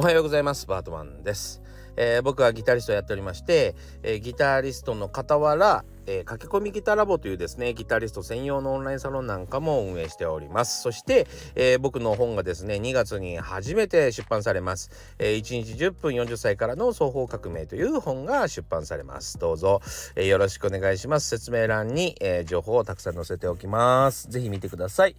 [0.00, 0.66] おはようございます。
[0.66, 1.60] バートマンです、
[1.94, 10.82] えー、僕はギタリストをやっておりまして、えー、ギタリストの傍らえー、駆け込みギターラボというですねギタリスト専用のオンラインサロンなんかも運営しております。
[10.82, 14.90] そして、えー、僕の本がですね2月に初めて出版されます、
[15.20, 19.38] えー、1日10分40歳からの双方革命という本が出版されます。
[19.38, 19.80] どうぞ、
[20.16, 21.28] えよろしくお願いします。
[21.28, 24.28] 説明欄に、え情報をたくさん載せておきます。
[24.30, 25.14] ぜひ見てください、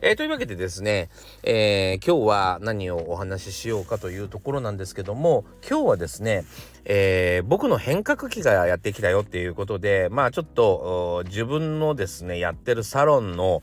[0.00, 1.10] えというわけでですね、
[1.42, 6.44] え今日は何をお話ししようかというところなんですけども今日はですね
[6.84, 13.62] えー、僕の変革期がやってきたよっていうことで、まあちょっと自分のですね、やってるサロンの、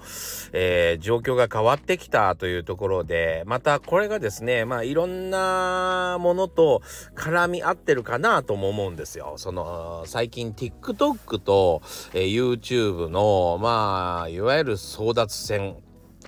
[0.54, 6.82] えー、状況が変わってきたというところで、またこれがですね、まあいろんなものと
[7.16, 9.34] 絡み合ってるかなとも思うんですよ。
[9.38, 11.82] その、最近 TikTok と、
[12.14, 15.78] えー、YouTube の、まあ、いわゆる争奪戦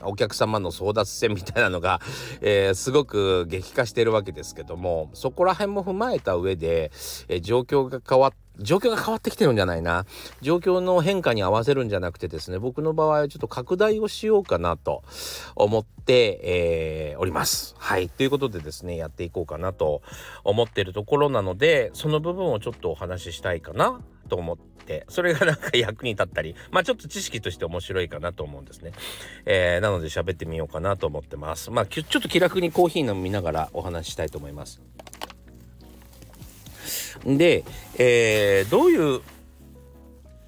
[0.01, 1.99] お客様の争奪戦みたいなのが、
[2.41, 6.91] えー、すごく激化してるわけですけどもそこら辺も踏まえた上で、
[7.27, 10.05] えー、状況が変わって状況が変わってきてるんじゃないな。
[10.41, 15.03] 状況の変化に合わせるんじゃなくてですね、僕の場合はちょっと拡大をしようかなと
[15.55, 17.75] 思って、えー、おります。
[17.77, 18.09] はい。
[18.09, 20.01] ということでですね、やっていこうかなと
[20.43, 28.93] 思ってるところなので、その部分をちょっとお話ししたいかなと思ってそれがなんか役に立ったりまあちょっと知識として面白いかなと思うんですね、
[29.45, 34.81] えー、なので喋ってみようかなと思ってますまあちょっと気楽にコーヒー飲みながらお話ししたいと思います
[37.25, 37.63] で、
[37.97, 39.21] えー、どういう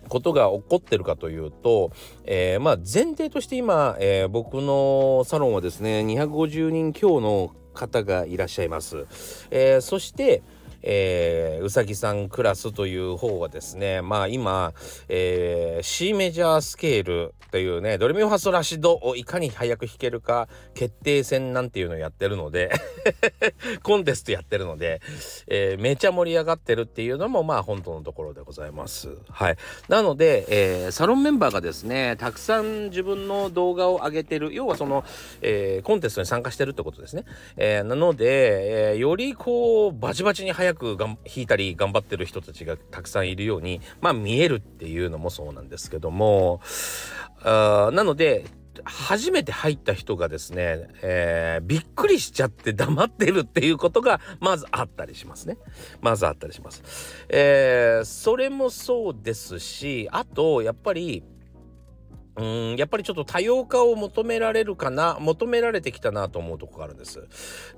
[0.07, 1.91] ことが起こってるかというと、
[2.25, 9.05] えー、まあ前提として今、えー、僕のサロンはですね250人強の方がいらっしゃいます。
[9.49, 10.43] えー、そして、
[10.83, 14.73] えー、うさぎさんクラスという方はですねまあ今、
[15.09, 22.71] えー、C メジャースケールというねドレミファソラシドをいかに早く弾けるか決定戦なんていうのをやってるので
[23.83, 25.01] コンテストやってるので、
[25.47, 29.09] えー、めちゃ盛り上がってるっていうのもまあ本当のところでございます。
[29.29, 29.57] はい、
[29.89, 35.03] なので、えー、サロンメンバーがですねたくさん自分の動画を上げてる要はその、
[35.41, 37.25] えー、コンテストに参加してるってことですね。
[37.57, 46.61] えー、なので、えー、よりこうバチバチに早早くがん弾いたり頑張ってる人たちがたくさんいるようにまあ見えるっていうのもそうなんですけども
[47.43, 48.45] あなので
[48.85, 55.57] 初めて入った人がですね、えー、びっくりしちゃって黙ってるっていうことがまずあったりしますね。
[55.99, 56.81] まずあったりします。
[57.27, 61.21] えー、それもそうですしあとやっぱり
[62.37, 67.27] うんやっぱりちょっと多様化を求められるかな求められてきたなと思うとこがあるんです。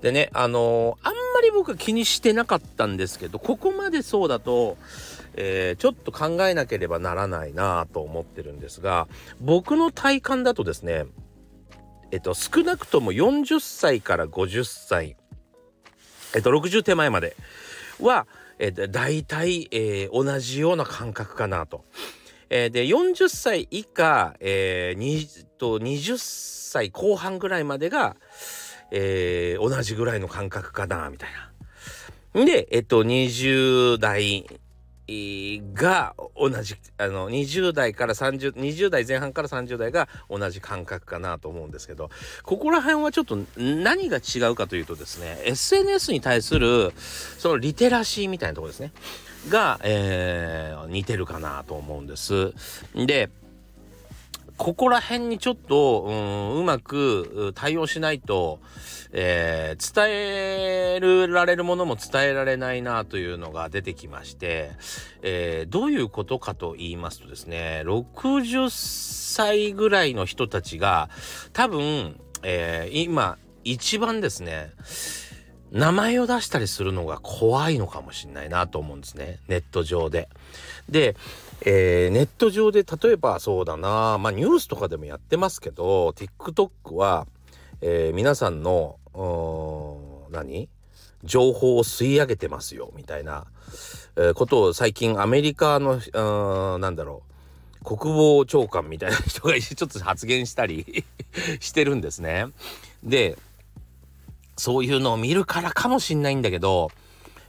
[0.00, 4.76] でねあのー、あんまり僕は気にしてなかったんですけどここまでそうだと、
[5.34, 9.08] えー、ちょっと考えなければならないなと思ってるんですが
[9.40, 11.06] 僕の体感だとですね
[12.12, 15.16] えっと少なくとも40歳から50歳
[16.36, 17.36] えっと60手前まで
[18.00, 18.28] は、
[18.60, 21.84] えー、大体、えー、同じような感覚かなと。
[22.50, 28.16] えー、で40歳以下、えー、と20歳後半ぐらいまでが、
[28.90, 31.30] えー、同じぐらいの感覚かなみたい
[32.34, 32.44] な。
[32.44, 34.44] でえっと20代
[35.74, 42.10] が同じあの20代から3020代前半から30代が同じ感覚かなと思うんですけど
[42.42, 46.92] ここら辺はちょっと何が違うかというとですね SNS に対する
[47.38, 48.92] そのリテラシーみたいなところですね
[49.48, 52.52] が、えー、似てるかなと思うんです。
[52.94, 53.30] で
[54.56, 58.60] ここら辺にちょっと、うん、うまく対応しないと、
[59.12, 64.70] えー、伝えられるものも伝えられないなというのが出てきまして、
[65.22, 71.10] えー、どういうことかと言いますとですね60歳ぐらいの人たちが
[71.52, 74.70] 多分、えー、今一番ですね
[75.74, 80.28] 名前を出したりするのが怖いのかもしれないなと思うんですねネット上で。
[80.88, 81.16] で、
[81.66, 87.26] えー、ネット上で例えばそうだなまあニュースとかでもやってますけど TikTok は、
[87.80, 88.96] えー、皆さんの
[90.30, 90.68] 何？
[91.24, 93.46] 情報を吸い上げてますよみたいな、
[94.16, 95.98] えー、ことを最近アメリカの
[96.78, 97.22] なんだろ
[97.80, 101.04] う国防長官みたいな人がちょっと発言したり
[101.60, 102.46] してるんですね。
[103.02, 103.36] で
[104.56, 106.90] そういうのを見るからかもしんないんだけど、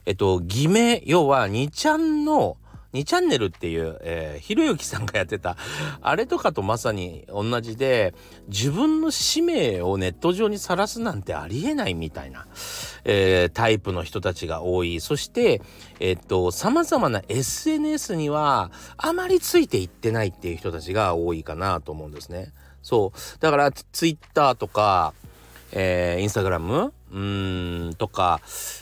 [0.06, 2.58] えっと、偽名、要は2ちゃんの、
[2.94, 5.58] 2チャンネルっていう、えー、ひろゆきさんがやってた、
[6.02, 8.14] あれとかとまさに同じで、
[8.48, 12.48] 自分の使命をネット上にさらすなんてありえないみたいな、
[13.04, 15.02] えー、タイプの人たちが多い。
[15.02, 15.62] そして、
[16.00, 22.54] えっと、様々な SNS には、あまりついていってないっていう人たちが多いかなと思うんですね。
[22.82, 23.40] そう。
[23.40, 25.14] だから、ツイッターとか、
[25.76, 28.42] えー、インスタグラムうんとか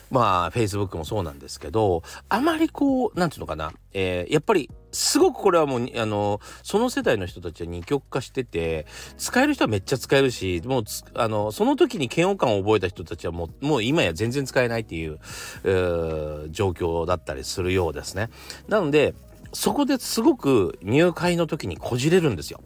[0.09, 8.85] まあフェイスブックもそうなんですけどあまりこう何て言うのかな、えー、やっぱりすごくこれはもうあのその世代の人たちは二極化してて
[9.17, 10.83] 使える人はめっちゃ使えるしもう
[11.15, 15.19] あのその時に嫌悪感を覚えた人たちはもうもう今や全然使えないっていう、
[15.63, 18.29] 状況だったりするようですね。
[18.67, 19.15] なので
[19.51, 22.61] そこですごく入会の時にこじれるんですよ。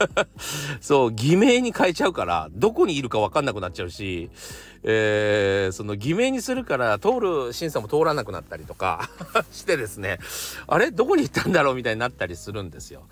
[0.80, 4.30] そう偽名に変えちゃうからどこにいるか分かんなくなっちゃうし、
[4.82, 9.08] えー、その偽名にするから通る審査も通らなくなったりとか
[9.50, 10.18] してですね
[10.66, 10.90] あれ？
[10.90, 13.02] どこに行ったんだろうみたいになったりするんですよ。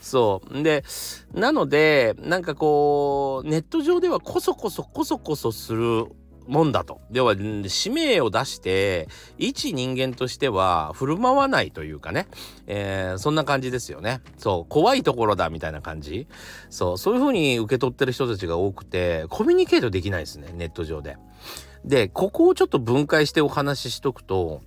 [0.00, 0.84] そうで
[1.32, 6.06] なのでなんかこうネット上ではこそこそこそこそする
[6.46, 7.00] もんだと。
[7.10, 7.34] では、
[7.68, 9.08] 使命を出して、
[9.38, 12.26] 一人間としては振る舞わないというかね、
[12.66, 14.20] えー、そんな感じですよね。
[14.38, 16.26] そう、怖いところだみたいな感じ。
[16.70, 21.16] そう、そういう風に受け取ってる人たちが多くて、コミュニケートできないですね、ネット上で。
[21.84, 24.62] で、ここをちょっと分解してお話ししとくと、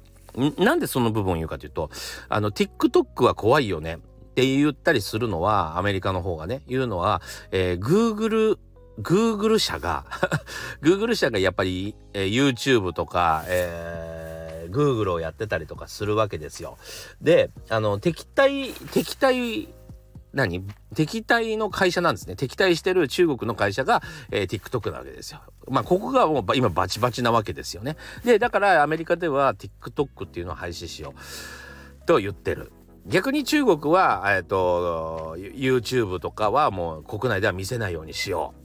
[0.57, 1.89] なんでその部分を言うかというと、
[2.29, 3.95] あの、TikTok は怖いよね。
[3.95, 8.57] って言ったりするのは、アメリカの方がね、言うのは、えー、Google
[9.01, 10.05] Google 社が
[10.81, 16.77] Google 社がやっぱり、えー、YouTube とか、えー、Google をやってたりとかするわけですよ。
[17.21, 19.69] で、あの、敵対、敵対、
[20.33, 20.65] 何？
[20.93, 22.35] 敵対の会社なんですね。
[22.35, 24.01] 敵対してる中国の会社が、
[24.31, 25.39] えー、TikTok なわけですよ。
[25.69, 27.95] まあ、ここがもう今バチバチなわけですよね。
[28.23, 32.71] で、だからアメリカでは TikTok っていうのを廃止しようと言ってる。
[33.07, 38.64] 逆に中国は、えっ、ー、と、YouTube とかはもう国内では見せないようにしよう。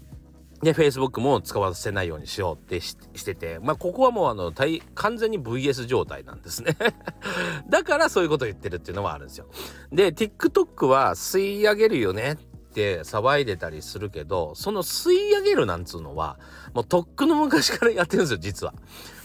[0.63, 4.53] で、Facebook も使わせないようにしようってしてて、まあ、ここはもうあの、
[4.95, 6.77] 完全に VS 状態なんですね
[7.69, 9.47] だからそういうこと言ってるっていうのはあるんですよ。
[9.91, 16.39] で、TikTok は吸い上げるよねって騒いでたりするけど、その吸い上げるなんつうのは、
[16.75, 18.75] もうとっくの昔からやってるんですよ、実は。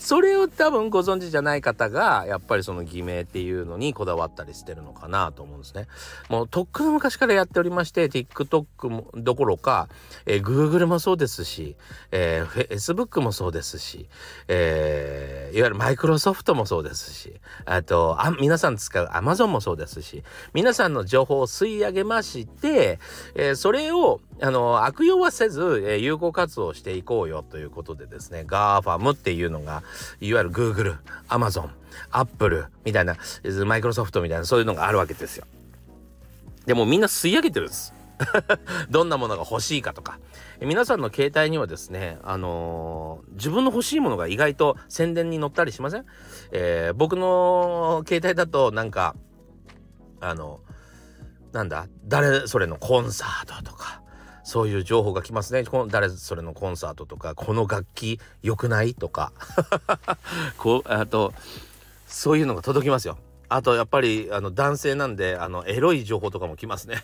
[0.06, 5.88] それを多分ご存知じゃない方がやっぱりその偽名っていうのにこだわったりしてるのかなと思うんですね。
[6.30, 9.90] もうとっくの昔からやっておりまして TikTok もどころか、
[10.28, 11.76] えー、Google もそうですし、
[12.12, 14.08] えー、Facebook もそうですし、
[14.48, 17.34] えー、いわゆるマイクロソフトもそうですし
[17.66, 20.24] あとあ皆さん使う Amazon もそうですし
[20.54, 23.00] 皆さんの情報を吸い上げまして、
[23.34, 29.82] えー、それをあの悪用はせず、えー、有効活動していこうよということでですね GAFAM っていうのが
[30.20, 30.98] いわゆる Google、
[31.30, 31.70] Amazon、
[32.12, 33.16] Apple みたいな、
[33.66, 35.46] マイクロソフトみたいなそういうのがあるわけですよ。
[36.66, 37.94] でもみんな吸い上げてるんです。
[38.90, 40.20] どんなものが欲しいかとか。
[40.62, 46.06] 皆さんの携帯にはですね、あのー、自分の欲しいものが意外と宣伝に載ったりしません？
[46.52, 49.16] えー、僕の携帯だとなんか、
[50.22, 50.62] あの、
[51.52, 51.88] なんだ？
[52.06, 54.02] 誰それのコンサートとか、
[54.46, 55.64] そういう情報が来ますね。
[55.64, 58.94] この誰それのコンサートとか、この楽器良くない？
[58.94, 59.34] とか、
[60.58, 61.34] こう、あと、
[62.08, 63.18] そういうのが届きますよ。
[63.50, 67.04] あと、やっぱり、あの、男性なんで、あの、エロい情報とかも来ますね。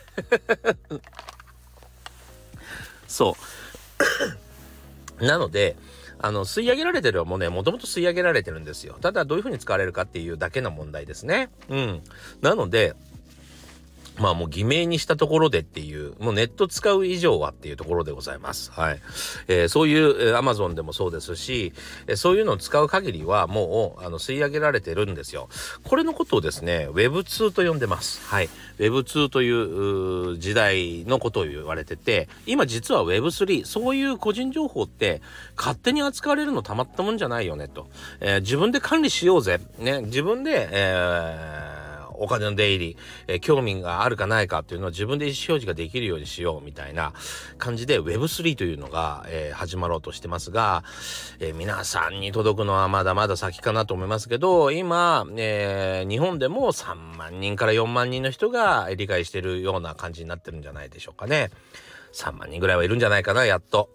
[3.08, 3.36] そ
[5.20, 5.26] う。
[5.26, 5.76] なので、
[6.20, 8.98] あの、吸い上げられてるはもうね、もともと吸い上げられてるんですよ。
[9.02, 11.50] ただ、どういうふうに使われるかっていうだけの問題ですね。
[11.70, 12.04] うん。
[12.42, 12.94] なので、
[14.18, 18.72] まあもう偽名にしたところでっていう、もうネット使う以上はっていうところでございます。
[18.72, 19.00] はい。
[19.48, 21.74] えー、そういう、えー、Amazon でもそうですし、
[22.08, 25.50] えー、そういうのを使う限りはもう、あの、吸い上げられてるんですよ。
[25.84, 28.22] これのことをですね、Web2 と呼んでます。
[28.28, 28.50] はい。
[28.78, 35.22] Web2 という時代のことを言われてて、今実は Web3、そういう個人情報って
[35.56, 37.88] 勝手に扱われるのたまったもんじゃないよねと。
[38.20, 39.60] えー、自分で管理しようぜ。
[39.80, 41.81] ね、自分で、えー
[42.22, 42.98] お金の出入り、
[43.28, 47.14] えー、興味があるかないかっていうのは自分で意思表示ができるようにしようみたいな
[47.58, 50.84] 感じで Web3 というのが、えー、始まろうとしてますが、
[51.40, 61.50] えー、皆さんに届くのはまだまだ先かなと思いますけど、今、え日本でも3万人から4万人の人が理解してるような感じになってるんじゃないでしょうかね。
[62.14, 63.90] 3万人ぐらいはいるんじゃないかな、やっと。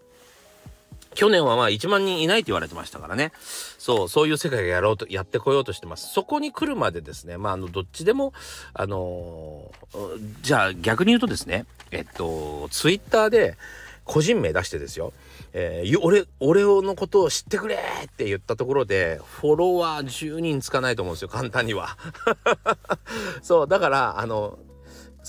[1.17, 3.33] 去年はまあ1万人いないって言われてましたからね。
[3.79, 6.13] そう、そういう世界がやろうと、やってこようとしてます。
[6.13, 8.33] そこに来るまでですね、まあ、あの、どっちでも、
[8.75, 13.57] あのー、じゃあ逆に言うとですね、えっと、ツイッターで
[14.05, 15.13] 個人名出してですよ、
[15.53, 21.97] えー、俺、俺のことを知ってくれって言ったところで、フォロワー10人つかないと思うんですよ、簡単には。
[23.43, 24.59] そう、だから、あの、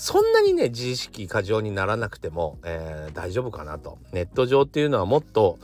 [0.00, 3.98] そんなにね、自意識過剰にならなくても、えー、大丈夫かなと。
[4.12, 5.58] ネット上っていうのはもっと、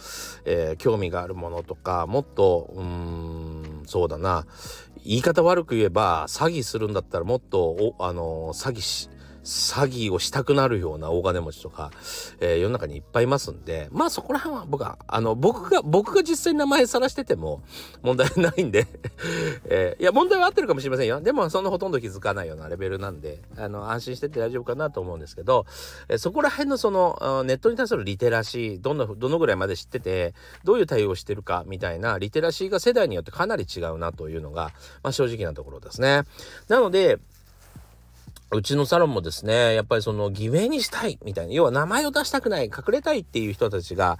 [0.44, 4.44] えー、興味があるものとか、もっと、うーん、そうだな。
[5.04, 9.08] 言い方悪く言えば、詐欺するんだったらもっと、お、あのー、詐欺し、
[9.44, 11.90] 詐欺をしたくなるような大金持ちとか、
[12.40, 17.62] えー、世の中にいっぱいいますんで、まあそこら辺は僕は、あの、僕が、僕が実際に名前さらしてても
[18.02, 18.86] 問題ないんで
[19.66, 21.20] えー、いや、問題は合ってるかもしれませんよ。
[21.20, 25.66] でも、そんなほとんど気づかないようなレベルなんで、あの、安心してて大丈夫かなと思うんですけど、
[26.08, 30.34] えー、そこら辺のその、ネットに対するリテラシー、どんな、どのぐらいまで知ってて、
[30.64, 34.72] どういう対応してるかみたいなリテラシーが世代によってかなり違うなというのが、
[35.02, 36.22] まあ正直なところですね。
[36.68, 37.18] なので、
[38.54, 44.18] うちのサロンもですね、やっぱりその偽名にしたいみたいな、要は名前を出したくない、隠れたいっていう人たちが、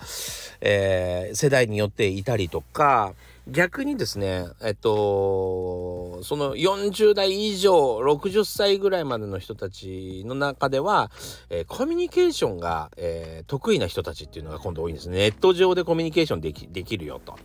[0.60, 3.14] えー、世代によっていたりとか、
[3.46, 11.10] 逆にですね、えっと、その40代以上、60歳ぐらいまでの人たちの中では、
[11.50, 15.18] えー、コミュニケーションが、えー、得意な人たちっていうのが今度多いんですね。
[15.18, 17.36] ネット上でコミュニケーションできできるよと。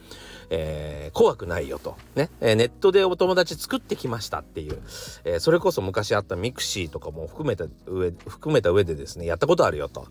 [0.49, 1.95] えー、怖くないよと。
[2.15, 4.81] ね、えー、ネットでお友達作ってきましたっていう、
[5.23, 10.07] えー、それこそ昔あった mixi とかも含めた上、含めた上でですね、やったことあるよと。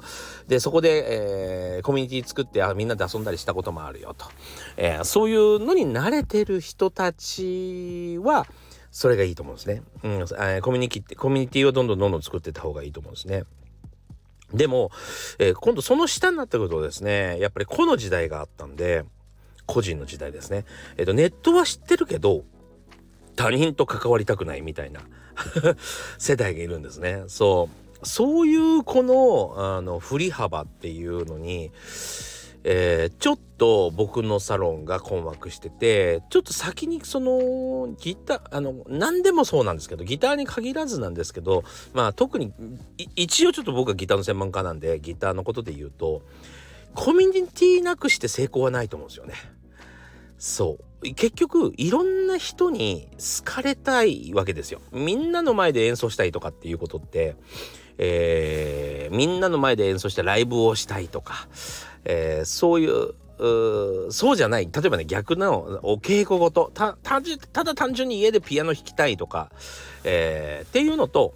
[0.47, 4.26] で、そこで、えー、コミュニティ作ってあみんなで遊んだりしたこともあるよと。
[4.76, 8.47] えー、そういうのに慣れてる人たちは、
[8.90, 9.83] それがいいと思うんですね。
[10.02, 13.45] うん、え、コミュニティ、コミュニティをどんどんどんどん作ってった方がいいと思うんですね。
[14.52, 14.90] でも、
[15.38, 19.04] えー、今度その下になってくるとですね、やっぱりこの時代があったんで、
[19.69, 20.65] 個人の時代ですね。
[20.97, 22.45] えっ、と、ネットは知ってるけど、
[23.37, 25.03] 他人と関わりたくないみたいな
[26.19, 27.23] 世代がいるんですね。
[27.29, 27.69] そ
[28.03, 28.07] う。
[28.07, 31.71] そういうこの、あの、振り幅っていうのに、
[32.65, 42.53] えー、ちょっと僕のサロンが困惑してて、ちょっと先にそのギター、あの、何でもそうなんですけど、ギターに限らずなんですけど、まあ特に、
[43.17, 46.23] 一応ちょっと僕はギターの専門家なんで、ギターのことで言うと、
[46.95, 49.35] コミュニティなくして成功はないと思うんですよね。
[50.38, 51.14] そう。
[51.14, 54.80] 結局いろんな人に好かれたいわけですよ。
[54.92, 57.37] みんなの前で演奏したいとかっていうことって、
[57.99, 61.49] えー、みんなの前で演奏してライブをしたいとか、
[62.04, 64.68] えー、そういううそうじゃない。
[64.73, 69.52] 例えばね逆のお稽古ごとたただ単純に家でピアノ弾きたいとか、
[70.04, 71.35] えー、っていうのと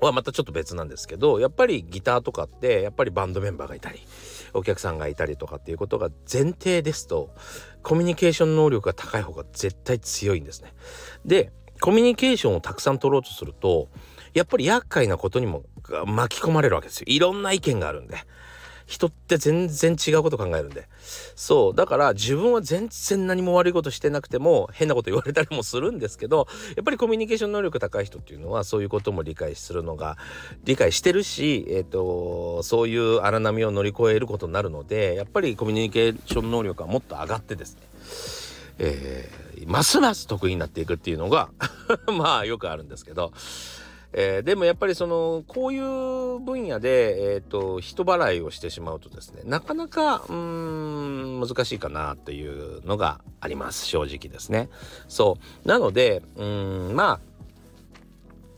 [0.00, 4.00] はまたちょっと別なんですけどやっぱりギターとかってやっぱりバンドメンバーがいたり
[4.56, 7.34] お客さんがいたりとかっていうことが前提ですと
[7.82, 10.72] コミュニケーション能力が高い方が絶対強いんですね。
[11.24, 13.88] でコミュニケーションをたくさん取ろうとすると
[14.32, 15.64] やっぱり厄介なことにも
[16.06, 17.04] 巻き込まれるわけですよ。
[17.08, 18.16] いろんな意見があるんで。
[18.86, 20.86] 人って全然違うこと考えるんで。
[21.34, 21.74] そう。
[21.74, 30.16] だから自分は全然何も悪いことしてなくても変なこと言われたりもするんですけど、やっぱりコミュニケーション能力高い人っていうのはそういうことも理解するのが、
[30.64, 37.80] 理解してるし、え、ー、と、そういう荒波を乗り越えることになるので、やっぱりコミュニケーション能力はもっと上がってですね、
[38.78, 41.48] えー、ますます得意になっていくっていうのが
[42.16, 43.32] まあよくあるんですけど、
[44.12, 54.68] えー、でもやっぱりそのこういう分野で、えーと、人払いをしてしまうとですねなかなかうん難しいかなっていうのがあります正直ですね。
[55.08, 57.20] そうなのでうんまあ、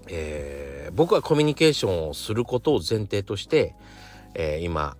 [0.08, 3.74] えー、僕はコミュニケーションをすることを前提として、
[4.34, 4.96] えー、今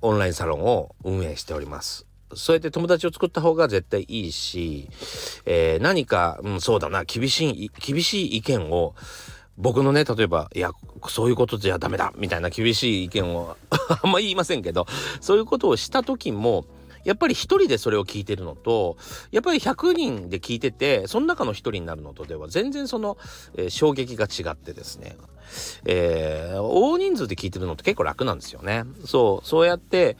[0.00, 2.07] オンラインサロンを運営しております。
[2.34, 4.88] そうやって友達を作った方が絶対いいし、
[5.46, 8.94] えー、何か、うん、そうだな、厳しい、厳しい意見を、
[9.56, 10.70] 僕のね、例えば、いや、
[11.08, 13.56] そういうことじゃダメだみたいな厳しい意見を
[14.02, 14.86] あんま言いませんけど、
[15.20, 16.64] そういうことをした時も、
[17.04, 18.96] やっぱり一人でそれを聞いてるのと、
[19.30, 23.16] やっぱり100人で聞いてて、その中の一人になるのとでは全然その、
[23.56, 25.16] えー、衝撃が違ってですね、
[25.86, 28.84] えー、大人数で聞いてるのって結構楽なんですよね。
[29.06, 30.16] そう、そうやって、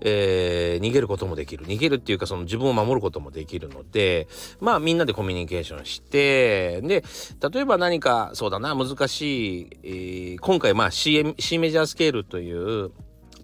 [0.00, 4.28] えー、逃げることもできる逃げるっていうかその自分を守ることもできるので
[4.60, 7.04] まあみんなでコミュニケーションしてで
[7.52, 12.90] 例えば何かそうだな難しい、えー、今回まあ C, C メジャースケールという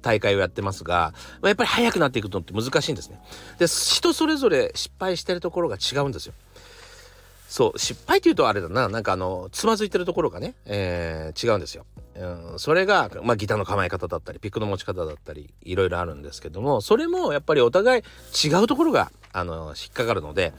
[0.02, 3.21] 大会をやってますが、まあ、やっぱり速くなっていくのって難しいんですね。
[3.59, 6.35] で人それぞれ失敗してるところが違うんですよ。
[7.50, 11.85] そう失敗というとあれだななんかあのつまずいてるところがね、えー、違うんですよ。
[12.14, 18.02] うん、それが、まあ、ギターの構え方だったりピックの持ち方だったりいろいろあるんですけどもそれもやっぱりお互い
[18.47, 20.52] 違うところがあの引っかかるので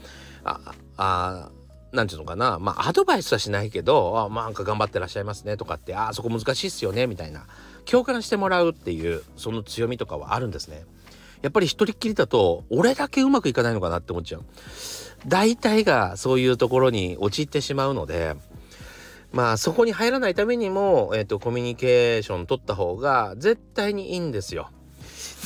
[0.44, 0.60] あ
[0.98, 1.50] あ
[1.92, 7.46] なんていうのかなまあアドバイスはしないけどあ、まあ、なんか頑張ってらっしゃいますねとかってあそこ難しいっすよねみたいな
[7.86, 10.84] 共感してもらうっていうその強みとかはあるんですね。
[11.42, 14.44] やっぱり一人っきりだと俺だけうまくいかないのかなって思っちゃう。
[15.26, 18.36] 大体がそういうところに陥ってしまうので
[19.32, 24.70] まあそこに入らないためにも、えーと、コミュニケーション取った方が絶対にいいんですよ。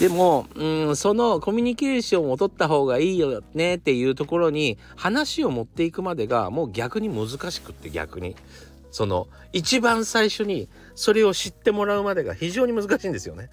[0.01, 8.37] でも、うん、そのコミュニケーションを取った方がいいよねっていうところに話を持っていくまでがもう逆に難しくって逆に。
[8.91, 13.51] その一番最初にそれを知ってもらうまでが非常に難しいんですよね。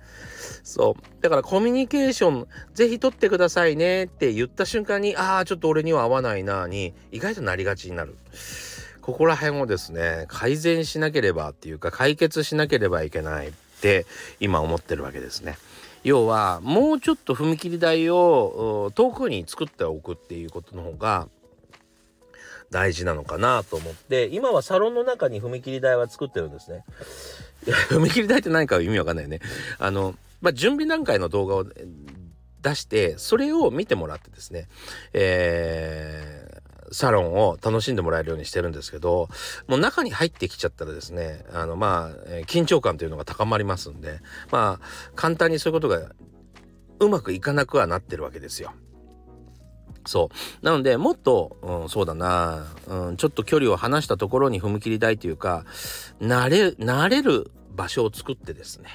[0.63, 8.15] そうだからコミュニケーションぜひ取ってくださいねって言った瞬間にああちょっと俺には合わないなに意外となりがちになる。
[9.01, 14.05] ここら辺をですね改善しなければっていうか解決しなければいけないって
[14.39, 15.57] 今思ってるわけですね。
[16.05, 21.27] 要はもうちょっと踏切台を遠くに作っておくっていうことの方が
[22.73, 26.83] 大事なのかなと思って今はサロンの中に踏切台は作ってるんですね。
[27.89, 29.39] 踏切台って何か意味わかんないよね。
[29.77, 31.65] あの、まあ、準備段階の動画を
[32.63, 34.67] 出してそれを見てもらってですね、
[35.13, 39.29] えー、サロンを楽しんでもらえるようにしてるんですけど
[39.67, 46.09] もう中に入ってきちゃったらですねあのまあ緊張感というのが高まりますんでまあ簡単にそういうことが
[46.99, 48.71] うまくいかなくはなってるわけですよ。
[50.05, 50.29] そ
[50.61, 50.65] う。
[50.65, 55.65] なので、もっと、うん、そうだな、うん、ちょっと距離を離したところに踏み切台というか、
[56.21, 58.89] 慣れ、慣れる場所を作ってですね、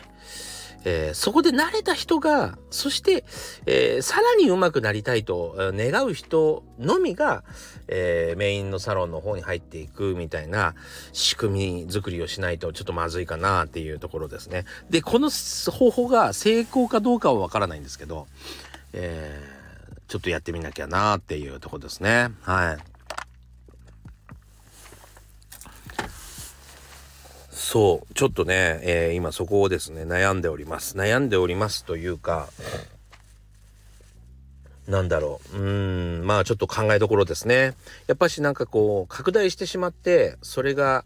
[0.85, 3.25] えー、そこで慣れた人が、そして、
[3.67, 7.43] えー、さらに上手くなりたいと願う人のみが、
[7.89, 10.75] えー、メインのサロンの方に入っていくみたいな
[11.13, 14.65] 仕組み作りをしないとちょっとまずいかなっていうところですね。
[14.89, 18.27] で、この方法が成功かどうかはわからないんですけど、
[18.93, 19.58] えー
[20.09, 22.31] ちょっとやってみなきゃなっていうとこですね。
[22.43, 22.79] はい。
[27.51, 30.97] そう、ちょっとね、えー、今そこをですね、悩んでおります。
[30.97, 32.49] 悩んでおりますというか、
[34.87, 35.59] なんだろう。
[35.59, 35.61] う
[36.23, 37.75] ん、まあちょっと考えどころですね。
[38.07, 41.05] やっぱしなんかこう、拡大してしまって、それが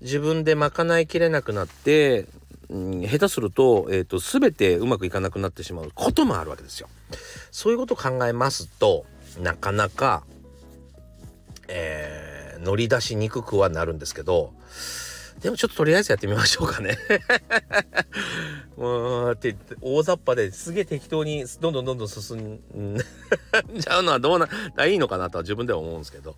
[0.00, 2.26] 自分で賄いきれなくなって、
[2.70, 6.88] 下手すると、えっ、ー、と、全てうまくいかなくなってしまうこともあるわけですよ。
[7.50, 9.06] そういうことを考えますと、
[9.40, 10.22] なかなか、
[11.68, 14.52] えー、乗り出しにくくはなるんですけど、
[15.40, 16.98] でもちょっととりあえずやってみましょうかね。
[18.76, 22.98] うーって大雑把ですげえ適当にどんどんどんどん進ん
[23.74, 26.36] じゃうのはどうないいのかなとは自分では思うんですけど。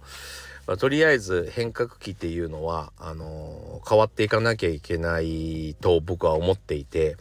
[0.66, 7.16] まあ、とりあえず変革期っていうのはあのー、変わっていかなきゃいけないと僕は思っていて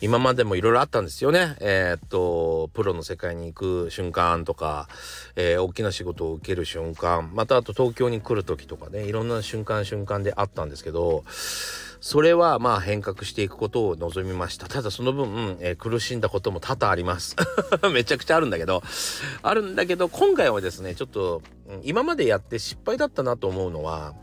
[0.00, 1.56] 今までもいろいろあったんですよね。
[1.60, 4.88] えー、っとプロの世界に行く瞬間とか、
[5.36, 11.24] えー、大きな仕事を受ける瞬間またあと東京に来る時とかねいろんな瞬間瞬間であったんですけど
[12.00, 14.68] それはまあ変革していくことを望みました。
[14.68, 17.36] ただその分、えー、苦しんだことも多々あります。
[17.92, 18.82] めちゃくちゃあるんだけど、
[19.42, 21.42] あるんだけど、今回はですね、ちょっと、
[21.82, 24.14] 今までやって失敗だったなと思うのは、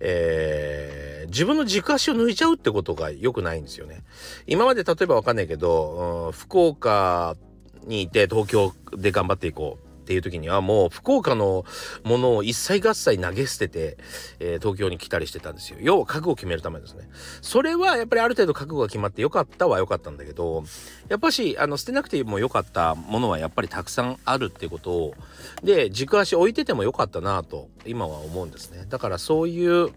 [0.00, 4.04] えー、自分の軸足を抜いちゃうってことが良くないんですよね。
[4.46, 7.36] 今まで例えばわかんないけど、うん、福岡
[7.84, 9.87] にいて東京で頑張っていこう。
[10.08, 11.66] っていう時にはもう福岡の
[12.02, 13.98] ものを一切合切投げ捨てて、
[14.40, 15.76] えー、東京に来たりしてたんですよ。
[15.82, 17.10] 要は覚悟を決めるためですね。
[17.42, 20.64] それはやっぱりある程度覚悟が決まってよかったはよかったんだけど、
[21.10, 25.14] やっぱし、あの、捨てなくてもよかったものはやっぱりたくさんあるってことを、
[25.62, 28.86] で、軸足置いててもよかったなと、今は思うんですね。
[28.88, 29.90] だからそういう、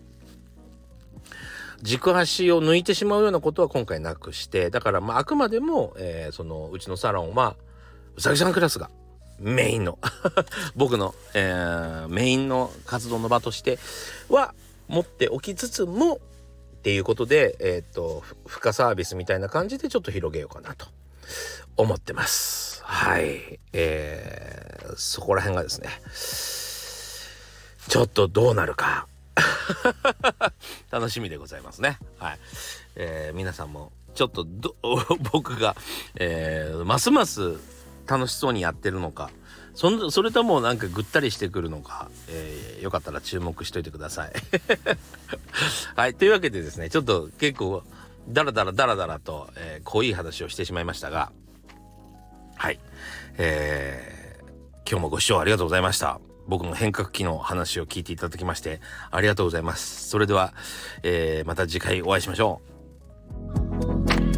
[1.83, 7.55] 軸足を抜いてしまうようなことは今回なくして、だからまああくまでも、えー、そのうちのサロンは、
[8.17, 8.91] うさぎさんクラスが
[9.41, 9.97] メインの
[10.75, 13.79] 僕の、えー、メインの活動の場として
[14.29, 14.53] は
[14.87, 16.19] 持っておきつつもっ
[16.83, 20.87] ていうことで、えっ、と、付加サービスみたいな感じでちょっと広げようかなと
[21.77, 22.81] 思ってます。
[22.83, 23.59] はい。
[23.71, 25.89] えー、そこら辺がですね、
[27.87, 29.07] ちょっとどうなるか
[30.89, 31.99] 楽しみでございますね。
[32.17, 32.39] はい。
[32.95, 34.45] えー、皆さんもちょっと
[35.31, 35.75] 僕が、
[36.15, 37.57] えー、ますます
[38.11, 39.31] 楽しそうにやってるのか
[39.73, 44.33] そそれともなんかぐったりしてくるのか、えー、よかったら注目しといてください。
[45.95, 47.83] はいというわけでですねちょっと結構
[48.27, 51.31] ダラダラダラダラと、えー、濃い話をしてしまいましたが
[52.57, 52.79] はい
[53.37, 56.19] えー、今日もご視聴ありがとうございました。
[56.47, 60.09] 僕の変革期の話を聞いていただきましてありがとうございます。
[60.09, 60.53] それでは、
[61.01, 62.61] えー、また次回お会いしましょ
[64.27, 64.30] う。